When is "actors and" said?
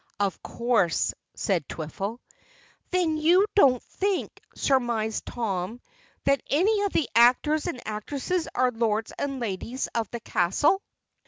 7.15-7.79